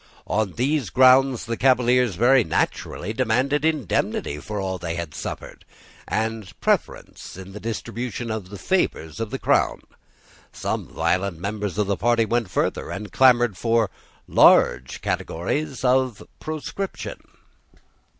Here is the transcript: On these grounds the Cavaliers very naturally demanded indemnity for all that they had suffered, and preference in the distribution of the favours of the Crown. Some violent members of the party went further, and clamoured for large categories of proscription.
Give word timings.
On 0.25 0.53
these 0.53 0.89
grounds 0.89 1.45
the 1.45 1.55
Cavaliers 1.55 2.15
very 2.15 2.43
naturally 2.43 3.13
demanded 3.13 3.63
indemnity 3.63 4.39
for 4.39 4.59
all 4.59 4.79
that 4.79 4.87
they 4.87 4.95
had 4.95 5.13
suffered, 5.13 5.63
and 6.07 6.59
preference 6.59 7.37
in 7.37 7.51
the 7.51 7.59
distribution 7.59 8.31
of 8.31 8.49
the 8.49 8.57
favours 8.57 9.19
of 9.19 9.29
the 9.29 9.37
Crown. 9.37 9.81
Some 10.51 10.87
violent 10.87 11.37
members 11.37 11.77
of 11.77 11.85
the 11.85 11.97
party 11.97 12.25
went 12.25 12.49
further, 12.49 12.89
and 12.89 13.11
clamoured 13.11 13.57
for 13.57 13.91
large 14.27 15.01
categories 15.01 15.85
of 15.85 16.23
proscription. 16.39 17.19